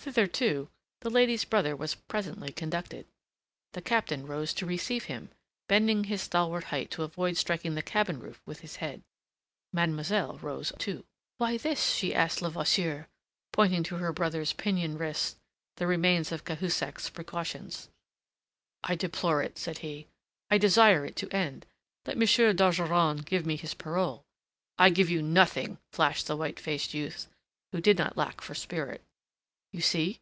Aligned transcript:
Thither, 0.00 0.28
too, 0.28 0.70
the 1.00 1.10
lady's 1.10 1.44
brother 1.44 1.74
was 1.76 1.94
presently 1.96 2.50
conducted. 2.52 3.04
The 3.72 3.82
Captain 3.82 4.26
rose 4.26 4.54
to 4.54 4.64
receive 4.64 5.04
him, 5.04 5.28
bending 5.66 6.04
his 6.04 6.22
stalwart 6.22 6.64
height 6.64 6.90
to 6.92 7.02
avoid 7.02 7.36
striking 7.36 7.74
the 7.74 7.82
cabin 7.82 8.18
roof 8.20 8.40
with 8.46 8.60
his 8.60 8.76
head. 8.76 9.02
Mademoiselle 9.72 10.38
rose 10.38 10.72
too. 10.78 11.04
"Why 11.38 11.58
this?" 11.58 11.90
she 11.92 12.14
asked 12.14 12.40
Levasseur, 12.40 13.08
pointing 13.52 13.82
to 13.82 13.96
her 13.96 14.10
brother's 14.12 14.52
pinioned 14.54 14.98
wrists 15.00 15.36
the 15.76 15.86
remains 15.86 16.30
of 16.32 16.44
Cahusac's 16.44 17.10
precautions. 17.10 17.90
"I 18.84 18.94
deplore 18.94 19.42
it," 19.42 19.58
said 19.58 19.78
he. 19.78 20.06
"I 20.48 20.56
desire 20.58 21.04
it 21.04 21.16
to 21.16 21.36
end. 21.36 21.66
Let 22.06 22.16
M. 22.16 22.56
d'Ogeron 22.56 23.18
give 23.26 23.44
me 23.44 23.56
his 23.56 23.74
parole...." 23.74 24.24
"I 24.78 24.88
give 24.90 25.10
you 25.10 25.20
nothing," 25.22 25.76
flashed 25.90 26.28
the 26.28 26.36
white 26.36 26.58
faced 26.60 26.94
youth, 26.94 27.26
who 27.72 27.80
did 27.80 27.98
not 27.98 28.16
lack 28.16 28.40
for 28.40 28.54
spirit. 28.54 29.02
"You 29.70 29.82
see." 29.82 30.20